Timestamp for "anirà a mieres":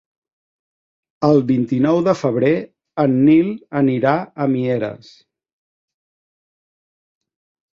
3.83-5.13